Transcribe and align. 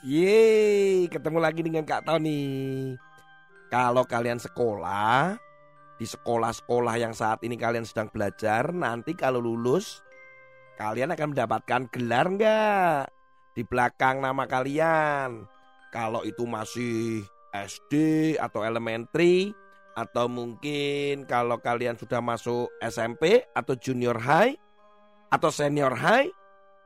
Yeay, 0.00 1.12
ketemu 1.12 1.44
lagi 1.44 1.60
dengan 1.60 1.84
Kak 1.84 2.08
Tony. 2.08 2.96
Kalau 3.68 4.00
kalian 4.08 4.40
sekolah, 4.40 5.36
di 6.00 6.08
sekolah-sekolah 6.08 6.96
yang 6.96 7.12
saat 7.12 7.44
ini 7.44 7.52
kalian 7.60 7.84
sedang 7.84 8.08
belajar, 8.08 8.72
nanti 8.72 9.12
kalau 9.12 9.44
lulus, 9.44 10.00
kalian 10.80 11.12
akan 11.12 11.36
mendapatkan 11.36 11.84
gelar 11.92 12.32
nggak? 12.32 13.12
Di 13.52 13.60
belakang 13.60 14.24
nama 14.24 14.48
kalian. 14.48 15.44
Kalau 15.92 16.24
itu 16.24 16.48
masih 16.48 17.20
SD 17.52 17.92
atau 18.40 18.64
elementary, 18.64 19.52
atau 20.00 20.32
mungkin 20.32 21.28
kalau 21.28 21.60
kalian 21.60 22.00
sudah 22.00 22.24
masuk 22.24 22.72
SMP 22.80 23.44
atau 23.52 23.76
junior 23.76 24.16
high, 24.16 24.56
atau 25.28 25.52
senior 25.52 25.92
high, 25.92 26.32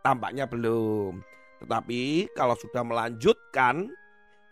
tampaknya 0.02 0.50
belum. 0.50 1.33
Tetapi 1.64 2.28
kalau 2.36 2.52
sudah 2.60 2.84
melanjutkan 2.84 3.88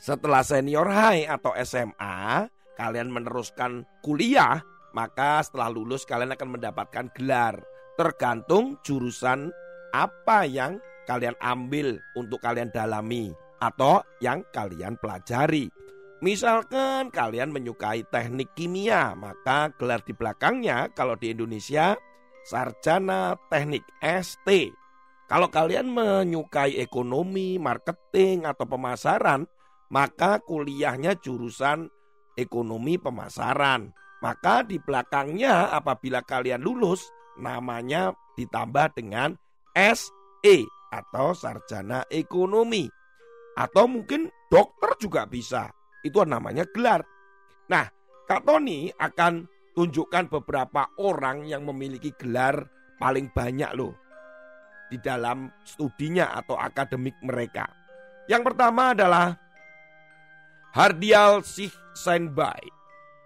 setelah 0.00 0.40
senior 0.40 0.88
high 0.88 1.28
atau 1.28 1.52
SMA, 1.60 2.48
kalian 2.80 3.12
meneruskan 3.12 3.84
kuliah, 4.00 4.64
maka 4.96 5.44
setelah 5.44 5.68
lulus 5.68 6.08
kalian 6.08 6.32
akan 6.32 6.56
mendapatkan 6.56 7.12
gelar. 7.12 7.60
Tergantung 8.00 8.80
jurusan 8.80 9.52
apa 9.92 10.48
yang 10.48 10.80
kalian 11.04 11.36
ambil 11.44 12.00
untuk 12.16 12.40
kalian 12.40 12.72
dalami 12.72 13.28
atau 13.60 14.00
yang 14.24 14.40
kalian 14.56 14.96
pelajari. 14.96 15.68
Misalkan 16.24 17.12
kalian 17.12 17.52
menyukai 17.52 18.08
teknik 18.08 18.56
kimia, 18.56 19.12
maka 19.12 19.68
gelar 19.76 20.00
di 20.00 20.16
belakangnya 20.16 20.88
kalau 20.96 21.12
di 21.20 21.36
Indonesia 21.36 21.92
sarjana 22.48 23.36
teknik 23.52 23.84
ST 24.00 24.72
kalau 25.32 25.48
kalian 25.48 25.88
menyukai 25.88 26.76
ekonomi, 26.76 27.56
marketing, 27.56 28.44
atau 28.44 28.68
pemasaran, 28.68 29.48
maka 29.88 30.44
kuliahnya 30.44 31.16
jurusan 31.24 31.88
ekonomi 32.36 33.00
pemasaran. 33.00 33.96
Maka 34.20 34.60
di 34.60 34.76
belakangnya 34.76 35.72
apabila 35.72 36.20
kalian 36.20 36.60
lulus, 36.60 37.08
namanya 37.40 38.12
ditambah 38.36 38.92
dengan 38.92 39.32
SE 39.72 40.56
atau 40.92 41.32
sarjana 41.32 42.04
ekonomi. 42.12 42.92
Atau 43.56 43.88
mungkin 43.88 44.28
dokter 44.52 45.00
juga 45.00 45.24
bisa. 45.24 45.72
Itu 46.04 46.28
namanya 46.28 46.68
gelar. 46.68 47.00
Nah, 47.72 47.88
Kak 48.28 48.44
Tony 48.44 48.92
akan 48.92 49.48
tunjukkan 49.72 50.28
beberapa 50.28 50.92
orang 51.00 51.48
yang 51.48 51.64
memiliki 51.64 52.12
gelar 52.20 52.68
paling 53.00 53.32
banyak 53.32 53.72
loh 53.72 54.01
di 54.92 55.00
dalam 55.00 55.48
studinya 55.64 56.36
atau 56.36 56.60
akademik 56.60 57.16
mereka. 57.24 57.64
Yang 58.28 58.52
pertama 58.52 58.92
adalah 58.92 59.32
Hardial 60.76 61.40
Sih 61.40 61.72
Senbai. 61.96 62.60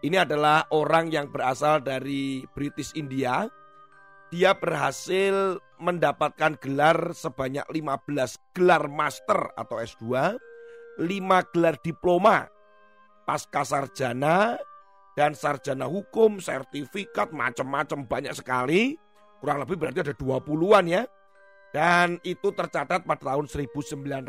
Ini 0.07 0.23
adalah 0.23 0.71
orang 0.71 1.11
yang 1.11 1.27
berasal 1.35 1.83
dari 1.83 2.47
British 2.55 2.95
India. 2.95 3.51
Dia 4.31 4.55
berhasil 4.55 5.59
mendapatkan 5.83 6.59
gelar 6.63 7.11
sebanyak 7.15 7.67
15 7.71 8.55
gelar 8.55 8.87
master 8.87 9.51
atau 9.55 9.83
S2, 9.83 10.39
5 11.03 11.53
gelar 11.55 11.75
diploma, 11.83 12.47
pasca 13.27 13.63
sarjana, 13.63 14.59
dan 15.17 15.33
sarjana 15.33 15.89
hukum, 15.89 16.43
sertifikat, 16.43 17.33
macam-macam 17.33 18.05
banyak 18.05 18.35
sekali. 18.37 18.99
Kurang 19.41 19.65
lebih 19.65 19.81
berarti 19.81 20.05
ada 20.05 20.15
20-an 20.15 20.85
ya. 20.91 21.03
Dan 21.75 22.19
itu 22.23 22.53
tercatat 22.55 23.05
pada 23.05 23.35
tahun 23.35 23.47
1905. 23.47 24.27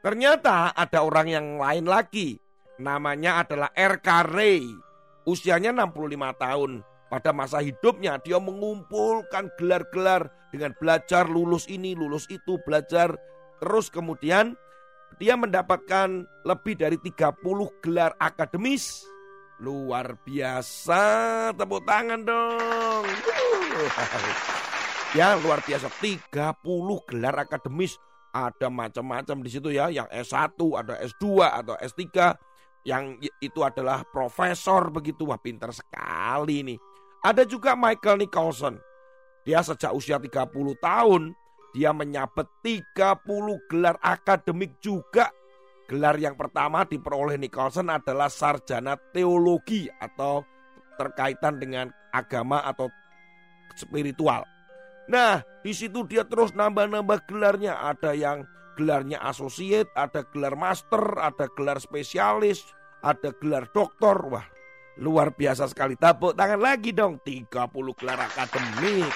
Ternyata 0.00 0.72
ada 0.72 0.98
orang 1.04 1.28
yang 1.28 1.46
lain 1.60 1.84
lagi. 1.84 2.40
Namanya 2.80 3.44
adalah 3.44 3.68
R.K. 3.76 4.08
Ray. 4.32 4.64
Usianya 5.28 5.76
65 5.76 6.40
tahun. 6.40 6.80
Pada 7.10 7.34
masa 7.34 7.58
hidupnya 7.60 8.16
dia 8.22 8.38
mengumpulkan 8.38 9.50
gelar-gelar 9.58 10.30
dengan 10.54 10.72
belajar 10.78 11.26
lulus 11.26 11.66
ini, 11.68 11.92
lulus 11.92 12.24
itu, 12.32 12.56
belajar. 12.64 13.12
Terus 13.60 13.92
kemudian 13.92 14.56
dia 15.20 15.36
mendapatkan 15.36 16.24
lebih 16.48 16.80
dari 16.80 16.96
30 16.96 17.36
gelar 17.84 18.16
akademis. 18.16 19.04
Luar 19.60 20.16
biasa, 20.24 21.04
tepuk 21.52 21.84
tangan 21.84 22.24
dong. 22.24 23.04
Ya 25.10 25.34
luar 25.34 25.58
biasa 25.66 25.90
30 25.98 26.30
gelar 27.10 27.34
akademis. 27.42 27.98
Ada 28.30 28.70
macam-macam 28.70 29.42
di 29.42 29.50
situ 29.50 29.74
ya. 29.74 29.90
Yang 29.90 30.06
S1 30.30 30.54
ada 30.54 30.94
S2 31.02 31.42
atau 31.50 31.74
S3 31.82 32.06
yang 32.86 33.18
itu 33.42 33.60
adalah 33.66 34.06
profesor 34.06 34.86
begitu. 34.94 35.26
Wah 35.26 35.42
pintar 35.42 35.74
sekali 35.74 36.62
nih. 36.62 36.78
Ada 37.26 37.42
juga 37.42 37.74
Michael 37.74 38.22
Nicholson. 38.22 38.78
Dia 39.42 39.66
sejak 39.66 39.90
usia 39.90 40.22
30 40.22 40.46
tahun 40.78 41.34
dia 41.74 41.90
menyabet 41.90 42.46
30 42.62 43.66
gelar 43.66 43.98
akademik 43.98 44.78
juga. 44.78 45.26
Gelar 45.90 46.14
yang 46.22 46.38
pertama 46.38 46.86
diperoleh 46.86 47.34
Nicholson 47.34 47.90
adalah 47.90 48.30
sarjana 48.30 48.94
teologi 49.10 49.90
atau 49.90 50.46
terkaitan 50.94 51.58
dengan 51.58 51.90
agama 52.14 52.62
atau 52.62 52.86
spiritual 53.74 54.46
Nah, 55.10 55.42
di 55.66 55.74
situ 55.74 56.06
dia 56.06 56.22
terus 56.22 56.54
nambah-nambah 56.54 57.26
gelarnya. 57.26 57.82
Ada 57.82 58.14
yang 58.14 58.46
gelarnya 58.78 59.18
associate, 59.26 59.90
ada 59.98 60.22
gelar 60.30 60.54
master, 60.54 61.18
ada 61.18 61.50
gelar 61.58 61.82
spesialis, 61.82 62.62
ada 63.02 63.34
gelar 63.42 63.66
doktor. 63.74 64.22
Wah, 64.30 64.46
luar 65.02 65.34
biasa 65.34 65.66
sekali. 65.66 65.98
Tepuk 65.98 66.38
tangan 66.38 66.62
lagi 66.62 66.94
dong. 66.94 67.18
30 67.26 67.50
gelar 67.98 68.22
akademik. 68.22 69.10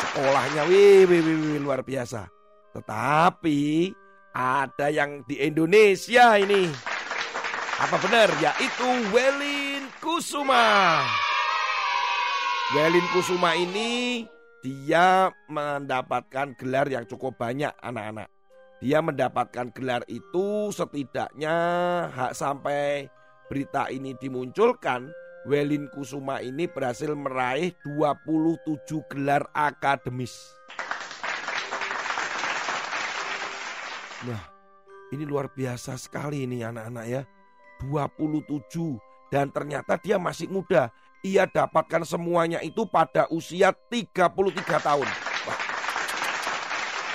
Sekolahnya 0.00 0.62
wih, 0.66 1.04
wih, 1.04 1.20
wih, 1.20 1.36
wih 1.44 1.58
luar 1.60 1.84
biasa. 1.84 2.26
Tetapi 2.72 3.92
ada 4.32 4.88
yang 4.88 5.28
di 5.28 5.44
Indonesia 5.44 6.40
ini. 6.40 6.72
Apa 7.84 8.00
benar? 8.00 8.32
Yaitu 8.40 8.88
Welin 9.12 9.92
Kusuma. 10.00 11.04
Welin 12.72 13.04
Kusuma 13.12 13.52
ini 13.52 14.24
dia 14.62 15.34
mendapatkan 15.50 16.54
gelar 16.54 16.86
yang 16.86 17.02
cukup 17.02 17.34
banyak 17.34 17.74
anak-anak. 17.82 18.30
Dia 18.78 19.02
mendapatkan 19.02 19.74
gelar 19.74 20.06
itu 20.06 20.70
setidaknya 20.70 21.54
hak 22.14 22.32
sampai 22.34 23.10
berita 23.50 23.90
ini 23.90 24.14
dimunculkan, 24.14 25.10
Welin 25.50 25.90
Kusuma 25.90 26.38
ini 26.38 26.70
berhasil 26.70 27.10
meraih 27.10 27.74
27 27.82 29.02
gelar 29.10 29.50
akademis. 29.50 30.54
Nah, 34.22 34.42
ini 35.10 35.26
luar 35.26 35.50
biasa 35.50 35.98
sekali 35.98 36.46
ini 36.46 36.62
anak-anak 36.62 37.06
ya. 37.10 37.22
27 37.82 38.62
dan 39.34 39.50
ternyata 39.50 39.98
dia 39.98 40.22
masih 40.22 40.46
muda 40.46 40.94
ia 41.22 41.46
dapatkan 41.46 42.02
semuanya 42.02 42.58
itu 42.66 42.82
pada 42.90 43.30
usia 43.30 43.70
33 43.70 44.34
tahun. 44.82 45.08
Wah. 45.46 45.58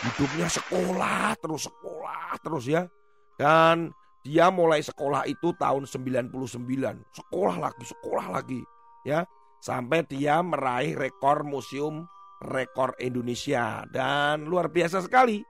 Hidupnya 0.07 0.47
sekolah 0.47 1.35
terus 1.43 1.67
sekolah 1.67 2.31
terus 2.39 2.65
ya. 2.71 2.87
Dan 3.35 3.91
dia 4.23 4.47
mulai 4.47 4.79
sekolah 4.79 5.27
itu 5.27 5.51
tahun 5.59 5.83
99. 5.83 6.63
Sekolah 7.11 7.55
lagi, 7.59 7.83
sekolah 7.83 8.27
lagi 8.31 8.61
ya. 9.03 9.27
Sampai 9.59 10.07
dia 10.07 10.39
meraih 10.39 10.95
rekor 10.95 11.43
museum 11.43 12.07
rekor 12.39 12.93
Indonesia 13.01 13.83
dan 13.91 14.47
luar 14.47 14.71
biasa 14.71 15.03
sekali. 15.03 15.43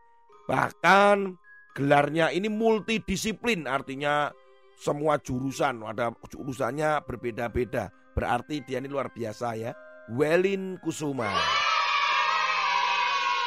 Bahkan 0.47 1.35
gelarnya 1.77 2.33
ini 2.33 2.49
multidisiplin 2.49 3.69
artinya 3.69 4.31
semua 4.79 5.19
jurusan 5.19 5.83
ada 5.83 6.13
jurusannya 6.29 7.03
berbeda-beda 7.03 7.91
Berarti 8.17 8.65
dia 8.65 8.81
ini 8.81 8.89
luar 8.89 9.13
biasa 9.13 9.53
ya. 9.53 9.77
Welin 10.09 10.81
Kusuma. 10.81 11.29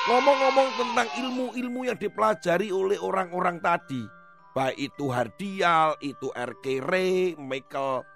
Ngomong-ngomong 0.07 0.69
tentang 0.79 1.09
ilmu-ilmu 1.19 1.91
yang 1.91 1.99
dipelajari 1.99 2.71
oleh 2.71 2.95
orang-orang 3.03 3.59
tadi, 3.59 3.99
baik 4.55 4.79
itu 4.79 5.11
Hardial, 5.11 5.99
itu 5.99 6.31
R.K. 6.31 6.87
Ray, 6.87 7.35
Michael 7.35 8.07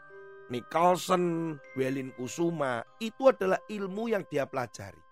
Nicholson, 0.54 1.56
Welin 1.74 2.14
Kusuma, 2.14 2.86
itu 3.02 3.34
adalah 3.34 3.58
ilmu 3.66 4.14
yang 4.14 4.22
dia 4.30 4.46
pelajari. 4.46 5.02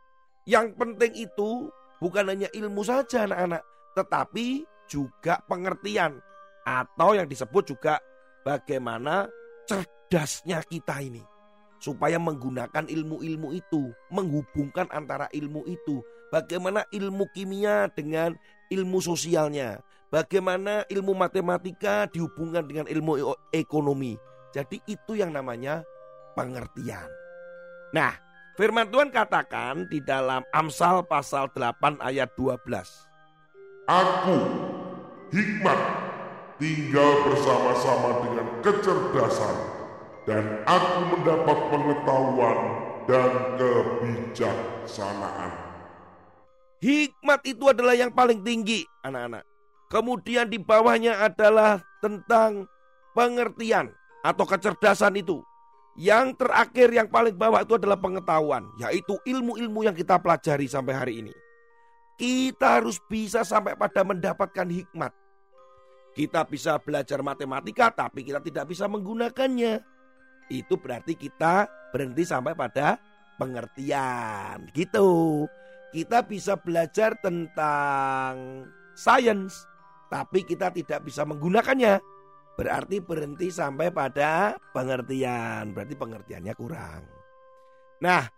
Yang 0.47 0.79
penting 0.79 1.13
itu 1.27 1.67
bukan 1.99 2.31
hanya 2.31 2.49
ilmu 2.55 2.87
saja 2.87 3.27
anak-anak, 3.27 3.67
tetapi 3.99 4.63
juga 4.87 5.43
pengertian 5.51 6.23
atau 6.63 7.19
yang 7.19 7.27
disebut 7.27 7.67
juga 7.67 7.99
bagaimana 8.47 9.27
cerdasnya 9.67 10.63
kita 10.67 11.03
ini 11.03 11.32
supaya 11.83 12.15
menggunakan 12.23 12.87
ilmu-ilmu 12.87 13.51
itu, 13.51 13.91
menghubungkan 14.15 14.87
antara 14.95 15.27
ilmu 15.35 15.67
itu, 15.67 15.99
bagaimana 16.31 16.87
ilmu 16.95 17.27
kimia 17.35 17.91
dengan 17.91 18.39
ilmu 18.71 19.03
sosialnya, 19.03 19.83
bagaimana 20.15 20.87
ilmu 20.87 21.11
matematika 21.19 22.07
dihubungkan 22.07 22.71
dengan 22.71 22.87
ilmu 22.87 23.35
ekonomi. 23.51 24.15
Jadi 24.55 24.79
itu 24.87 25.19
yang 25.19 25.35
namanya 25.35 25.83
pengertian. 26.39 27.11
Nah, 27.91 28.15
firman 28.55 28.87
Tuhan 28.87 29.11
katakan 29.11 29.91
di 29.91 29.99
dalam 29.99 30.47
Amsal 30.55 31.03
pasal 31.11 31.51
8 31.51 31.99
ayat 31.99 32.31
12. 32.39 32.63
Aku, 33.91 34.39
hikmat, 35.35 35.81
tinggal 36.63 37.27
bersama-sama 37.27 38.23
dengan 38.23 38.47
kecerdasan 38.63 39.82
dan 40.23 40.63
aku 40.67 41.19
mendapat 41.19 41.59
pengetahuan 41.71 42.59
dan 43.11 43.59
kebijaksanaan. 43.59 45.51
Hikmat 46.83 47.47
itu 47.47 47.71
adalah 47.71 47.95
yang 47.95 48.11
paling 48.11 48.43
tinggi, 48.43 48.83
anak-anak. 49.07 49.47
Kemudian 49.87 50.51
di 50.51 50.59
bawahnya 50.59 51.23
adalah 51.23 51.79
tentang 52.03 52.67
pengertian 53.15 53.95
atau 54.27 54.45
kecerdasan 54.47 55.15
itu. 55.19 55.43
Yang 55.93 56.41
terakhir 56.41 56.89
yang 56.89 57.07
paling 57.13 57.37
bawah 57.37 57.61
itu 57.61 57.77
adalah 57.77 58.01
pengetahuan, 58.01 58.65
yaitu 58.81 59.15
ilmu-ilmu 59.29 59.85
yang 59.85 59.93
kita 59.93 60.17
pelajari 60.17 60.65
sampai 60.65 60.95
hari 60.97 61.15
ini. 61.21 61.35
Kita 62.17 62.81
harus 62.81 62.97
bisa 63.05 63.45
sampai 63.45 63.77
pada 63.77 64.01
mendapatkan 64.01 64.65
hikmat. 64.65 65.13
Kita 66.17 66.49
bisa 66.49 66.81
belajar 66.81 67.21
matematika, 67.21 67.93
tapi 67.93 68.25
kita 68.25 68.41
tidak 68.41 68.73
bisa 68.73 68.89
menggunakannya 68.89 69.92
itu 70.61 70.77
berarti 70.77 71.17
kita 71.17 71.65
berhenti 71.89 72.29
sampai 72.29 72.53
pada 72.53 73.01
pengertian. 73.41 74.69
Gitu. 74.77 75.49
Kita 75.93 76.25
bisa 76.25 76.57
belajar 76.57 77.17
tentang 77.21 78.65
sains, 78.97 79.65
tapi 80.13 80.45
kita 80.45 80.73
tidak 80.73 81.05
bisa 81.05 81.25
menggunakannya. 81.25 82.01
Berarti 82.53 83.01
berhenti 83.01 83.49
sampai 83.49 83.89
pada 83.89 84.61
pengertian. 84.77 85.73
Berarti 85.73 85.95
pengertiannya 85.97 86.55
kurang. 86.57 87.03
Nah, 88.05 88.29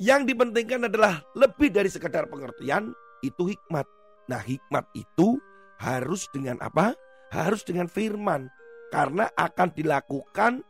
yang 0.00 0.24
dipentingkan 0.24 0.88
adalah 0.88 1.20
lebih 1.36 1.72
dari 1.72 1.88
sekedar 1.92 2.28
pengertian, 2.28 2.92
itu 3.20 3.52
hikmat. 3.52 3.84
Nah, 4.28 4.40
hikmat 4.40 4.88
itu 4.96 5.36
harus 5.80 6.28
dengan 6.32 6.60
apa? 6.64 6.96
Harus 7.32 7.64
dengan 7.64 7.88
firman. 7.88 8.48
Karena 8.92 9.28
akan 9.36 9.72
dilakukan 9.72 10.64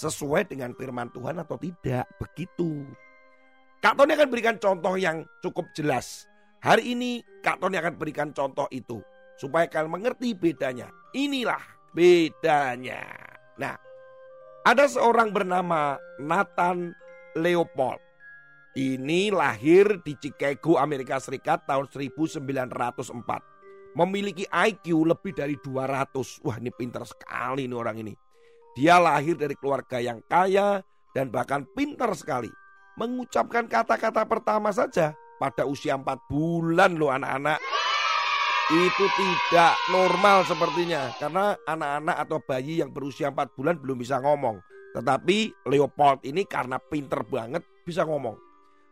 sesuai 0.00 0.48
dengan 0.48 0.72
firman 0.72 1.12
Tuhan 1.12 1.36
atau 1.36 1.60
tidak. 1.60 2.08
Begitu. 2.16 2.88
Kak 3.84 4.00
Tony 4.00 4.16
akan 4.16 4.28
berikan 4.32 4.56
contoh 4.56 4.96
yang 4.96 5.28
cukup 5.44 5.68
jelas. 5.76 6.24
Hari 6.64 6.96
ini 6.96 7.20
Kak 7.44 7.60
Tony 7.60 7.76
akan 7.76 8.00
berikan 8.00 8.32
contoh 8.32 8.64
itu. 8.72 9.04
Supaya 9.36 9.68
kalian 9.68 9.92
mengerti 9.92 10.32
bedanya. 10.32 10.88
Inilah 11.12 11.60
bedanya. 11.92 13.04
Nah, 13.60 13.76
ada 14.64 14.84
seorang 14.88 15.32
bernama 15.32 16.00
Nathan 16.20 16.96
Leopold. 17.36 18.00
Ini 18.70 19.34
lahir 19.34 19.98
di 20.06 20.14
Chicago, 20.14 20.78
Amerika 20.78 21.18
Serikat 21.18 21.66
tahun 21.66 21.90
1904. 21.90 23.98
Memiliki 23.98 24.46
IQ 24.46 25.10
lebih 25.10 25.34
dari 25.34 25.58
200. 25.58 26.38
Wah 26.46 26.56
ini 26.62 26.70
pintar 26.70 27.02
sekali 27.02 27.66
ini 27.66 27.74
orang 27.74 27.98
ini. 27.98 28.14
Dia 28.78 29.02
lahir 29.02 29.34
dari 29.34 29.58
keluarga 29.58 29.98
yang 29.98 30.22
kaya 30.30 30.82
dan 31.10 31.30
bahkan 31.30 31.66
pintar 31.74 32.14
sekali. 32.14 32.50
Mengucapkan 32.94 33.66
kata-kata 33.66 34.22
pertama 34.28 34.70
saja 34.70 35.16
pada 35.40 35.64
usia 35.66 35.96
4 35.96 36.06
bulan 36.30 36.94
loh 36.94 37.10
anak-anak. 37.10 37.58
Itu 38.70 39.06
tidak 39.18 39.74
normal 39.90 40.46
sepertinya. 40.46 41.10
Karena 41.18 41.58
anak-anak 41.66 42.16
atau 42.22 42.38
bayi 42.38 42.78
yang 42.78 42.94
berusia 42.94 43.34
4 43.34 43.56
bulan 43.58 43.74
belum 43.80 43.98
bisa 43.98 44.22
ngomong. 44.22 44.62
Tetapi 44.94 45.66
Leopold 45.70 46.22
ini 46.26 46.46
karena 46.46 46.78
pinter 46.78 47.26
banget 47.26 47.62
bisa 47.82 48.06
ngomong. 48.06 48.38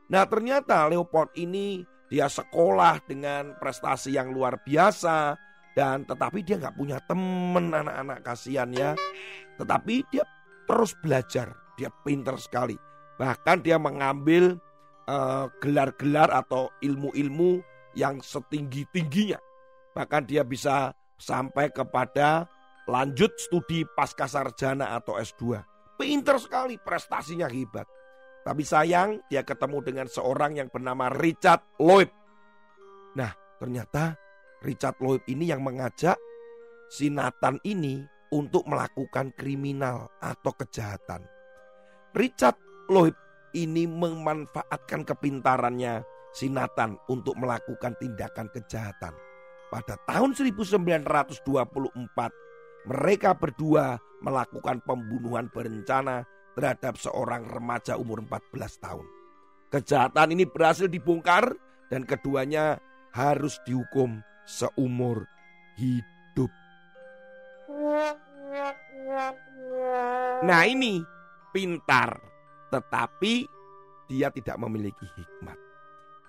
Nah 0.09 0.25
ternyata 0.27 0.89
Leopold 0.89 1.35
ini 1.39 1.85
dia 2.09 2.27
sekolah 2.27 3.05
dengan 3.05 3.55
prestasi 3.61 4.17
yang 4.17 4.33
luar 4.33 4.65
biasa 4.65 5.37
dan 5.77 6.09
tetapi 6.09 6.41
dia 6.41 6.57
nggak 6.57 6.75
punya 6.75 6.99
temen 7.05 7.71
anak-anak 7.71 8.19
kasihan 8.25 8.71
ya. 8.73 8.97
Tetapi 9.59 9.95
dia 10.09 10.25
terus 10.65 10.95
belajar, 11.03 11.53
dia 11.75 11.91
pinter 12.07 12.39
sekali. 12.39 12.79
Bahkan 13.19 13.67
dia 13.67 13.77
mengambil 13.77 14.57
eh, 15.11 15.47
gelar-gelar 15.59 16.31
atau 16.31 16.71
ilmu-ilmu 16.81 17.61
yang 17.99 18.23
setinggi-tingginya. 18.23 19.43
Bahkan 19.93 20.23
dia 20.31 20.47
bisa 20.47 20.95
sampai 21.19 21.75
kepada 21.75 22.47
lanjut 22.87 23.35
studi 23.37 23.83
pasca 23.85 24.31
sarjana 24.31 24.95
atau 24.95 25.19
S2. 25.19 25.59
Pinter 25.99 26.39
sekali, 26.39 26.79
prestasinya 26.79 27.51
hebat. 27.51 27.85
Tapi 28.47 28.63
sayang 28.65 29.29
dia 29.29 29.43
ketemu 29.45 29.83
dengan 29.83 30.07
seorang 30.07 30.57
yang 30.57 30.73
bernama 30.73 31.11
Richard 31.13 31.77
Lloyd. 31.83 32.09
Nah 33.19 33.35
ternyata 33.59 34.15
Richard 34.63 34.97
Lloyd 35.03 35.27
ini 35.29 35.51
yang 35.51 35.61
mengajak 35.61 36.17
si 36.89 37.13
Nathan 37.13 37.61
ini 37.67 38.01
untuk 38.35 38.65
melakukan 38.69 39.33
kriminal 39.37 40.13
atau 40.21 40.53
kejahatan. 40.53 41.25
Richard 42.17 42.57
Lloyd 42.89 43.17
ini 43.57 43.89
memanfaatkan 43.89 45.05
kepintarannya 45.05 46.05
si 46.33 46.53
Nathan 46.53 46.97
untuk 47.09 47.37
melakukan 47.41 47.97
tindakan 47.97 48.53
kejahatan. 48.53 49.15
Pada 49.69 50.01
tahun 50.09 50.33
1924, 50.33 51.45
mereka 52.89 53.37
berdua 53.37 54.01
melakukan 54.25 54.81
pembunuhan 54.85 55.53
berencana 55.53 56.25
terhadap 56.57 56.97
seorang 56.97 57.45
remaja 57.47 58.01
umur 58.01 58.25
14 58.25 58.83
tahun. 58.83 59.07
Kejahatan 59.69 60.33
ini 60.33 60.49
berhasil 60.49 60.89
dibongkar 60.89 61.53
dan 61.93 62.09
keduanya 62.09 62.81
harus 63.13 63.61
dihukum 63.69 64.25
seumur 64.49 65.29
hidup. 65.77 66.18
Nah 70.43 70.63
ini 70.65 71.03
pintar, 71.53 72.17
tetapi 72.73 73.47
dia 74.09 74.33
tidak 74.33 74.57
memiliki 74.57 75.05
hikmat. 75.05 75.59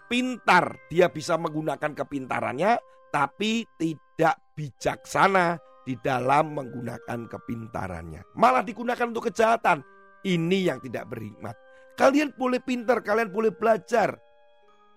Pintar, 0.10 0.90
dia 0.90 1.08
bisa 1.08 1.38
menggunakan 1.38 1.94
kepintarannya, 1.94 2.82
tapi 3.14 3.64
tidak 3.78 4.42
bijaksana 4.58 5.62
di 5.86 5.96
dalam 6.02 6.58
menggunakan 6.58 7.30
kepintarannya. 7.30 8.34
Malah 8.36 8.66
digunakan 8.66 9.10
untuk 9.10 9.30
kejahatan. 9.30 9.86
Ini 10.26 10.74
yang 10.74 10.80
tidak 10.84 11.08
berhikmat. 11.14 11.56
Kalian 11.96 12.36
boleh 12.36 12.60
pintar, 12.60 13.00
kalian 13.00 13.32
boleh 13.32 13.56
belajar. 13.56 14.20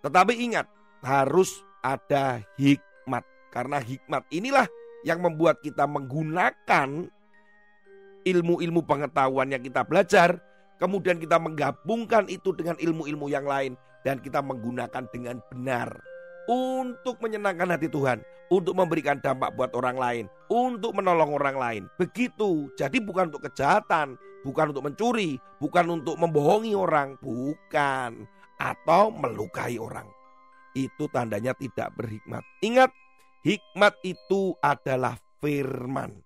Tetapi 0.02 0.35
ingat, 0.42 0.66
harus 1.06 1.62
ada 1.85 2.42
hikmat. 2.59 3.23
Karena 3.52 3.78
hikmat 3.78 4.26
inilah 4.32 4.66
yang 5.02 5.23
membuat 5.23 5.62
kita 5.62 5.87
menggunakan 5.87 7.11
ilmu-ilmu 8.23 8.80
pengetahuan 8.87 9.50
yang 9.50 9.62
kita 9.62 9.82
belajar, 9.82 10.38
kemudian 10.78 11.18
kita 11.18 11.38
menggabungkan 11.38 12.30
itu 12.30 12.54
dengan 12.54 12.78
ilmu-ilmu 12.78 13.26
yang 13.30 13.47
lain 13.47 13.75
dan 14.06 14.23
kita 14.23 14.38
menggunakan 14.42 15.06
dengan 15.11 15.42
benar 15.50 15.90
untuk 16.50 17.18
menyenangkan 17.23 17.75
hati 17.75 17.87
Tuhan, 17.87 18.23
untuk 18.50 18.75
memberikan 18.75 19.18
dampak 19.23 19.54
buat 19.54 19.71
orang 19.78 19.99
lain, 19.99 20.25
untuk 20.50 20.94
menolong 20.94 21.35
orang 21.35 21.56
lain. 21.59 21.82
Begitu. 21.99 22.71
Jadi 22.75 22.99
bukan 22.99 23.30
untuk 23.30 23.47
kejahatan, 23.47 24.18
bukan 24.42 24.75
untuk 24.75 24.87
mencuri, 24.87 25.38
bukan 25.62 26.02
untuk 26.02 26.18
membohongi 26.18 26.75
orang, 26.75 27.14
bukan 27.23 28.26
atau 28.59 29.11
melukai 29.11 29.78
orang 29.78 30.06
itu 30.73 31.04
tandanya 31.12 31.52
tidak 31.56 31.92
berhikmat. 31.97 32.40
Ingat, 32.64 32.90
hikmat 33.42 33.99
itu 34.06 34.54
adalah 34.62 35.18
firman. 35.42 36.22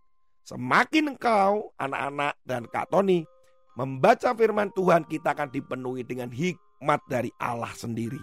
Semakin 0.47 1.17
engkau, 1.17 1.75
anak-anak 1.75 2.39
dan 2.47 2.71
Kak 2.71 2.95
Tony, 2.95 3.27
membaca 3.75 4.31
firman 4.37 4.71
Tuhan, 4.71 5.03
kita 5.09 5.35
akan 5.35 5.51
dipenuhi 5.51 6.07
dengan 6.07 6.31
hikmat 6.31 7.03
dari 7.11 7.33
Allah 7.43 7.73
sendiri. 7.75 8.21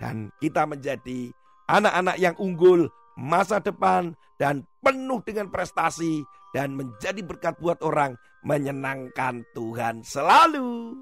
Dan 0.00 0.34
kita 0.42 0.66
menjadi 0.66 1.30
anak-anak 1.70 2.16
yang 2.18 2.34
unggul, 2.42 2.90
masa 3.14 3.62
depan, 3.62 4.18
dan 4.40 4.66
penuh 4.82 5.22
dengan 5.22 5.52
prestasi, 5.52 6.24
dan 6.50 6.74
menjadi 6.74 7.22
berkat 7.22 7.54
buat 7.62 7.78
orang, 7.86 8.18
menyenangkan 8.42 9.46
Tuhan 9.54 10.02
selalu. 10.02 10.98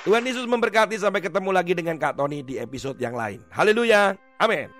Tuhan 0.00 0.24
Yesus 0.24 0.48
memberkati 0.48 0.96
sampai 0.96 1.20
ketemu 1.20 1.50
lagi 1.52 1.76
dengan 1.76 2.00
Kak 2.00 2.16
Tony 2.16 2.40
di 2.40 2.56
episode 2.56 2.96
yang 2.96 3.12
lain. 3.12 3.44
Haleluya. 3.52 4.16
Amin. 4.40 4.79